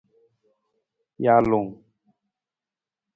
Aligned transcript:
Jalung. 1.23 1.69